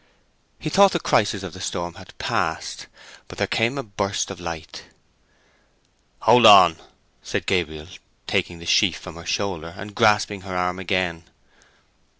He 0.57 0.71
thought 0.71 0.93
the 0.93 0.99
crisis 0.99 1.43
of 1.43 1.53
the 1.53 1.61
storm 1.61 1.93
had 1.93 2.17
passed. 2.17 2.87
But 3.27 3.37
there 3.37 3.45
came 3.45 3.77
a 3.77 3.83
burst 3.83 4.31
of 4.31 4.39
light. 4.39 4.85
"Hold 6.21 6.47
on!" 6.47 6.77
said 7.21 7.45
Gabriel, 7.45 7.85
taking 8.25 8.57
the 8.57 8.65
sheaf 8.65 8.97
from 8.97 9.13
her 9.13 9.27
shoulder, 9.27 9.75
and 9.77 9.93
grasping 9.93 10.41
her 10.41 10.57
arm 10.57 10.79
again. 10.79 11.25